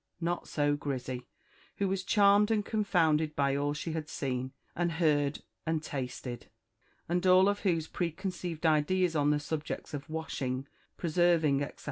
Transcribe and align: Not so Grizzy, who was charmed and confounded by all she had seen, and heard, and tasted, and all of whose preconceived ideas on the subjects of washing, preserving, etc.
Not 0.19 0.47
so 0.47 0.75
Grizzy, 0.75 1.27
who 1.77 1.87
was 1.87 2.03
charmed 2.03 2.49
and 2.49 2.65
confounded 2.65 3.35
by 3.35 3.55
all 3.55 3.75
she 3.75 3.91
had 3.91 4.09
seen, 4.09 4.51
and 4.75 4.93
heard, 4.93 5.43
and 5.63 5.83
tasted, 5.83 6.47
and 7.07 7.23
all 7.27 7.47
of 7.47 7.59
whose 7.59 7.87
preconceived 7.87 8.65
ideas 8.65 9.15
on 9.15 9.29
the 9.29 9.39
subjects 9.39 9.93
of 9.93 10.09
washing, 10.09 10.67
preserving, 10.97 11.61
etc. 11.61 11.79